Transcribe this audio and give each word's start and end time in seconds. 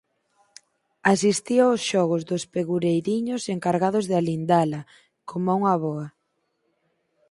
Asistía 1.13 1.63
ós 1.73 1.81
xogos 1.91 2.21
dos 2.29 2.43
pegureiriños 2.53 3.43
encargados 3.55 4.05
de 4.09 4.15
alindala, 4.21 4.81
coma 5.29 5.57
unha 5.59 5.71
avoa. 5.77 6.07